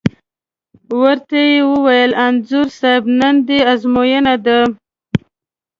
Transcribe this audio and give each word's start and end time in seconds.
ور 1.01 1.17
ته 1.27 1.37
یې 1.49 1.57
وویل: 1.71 2.11
انځور 2.25 2.67
صاحب 2.79 3.03
نن 3.19 3.35
دې 3.47 3.59
ازموینه 3.71 4.35
ده. 4.45 4.59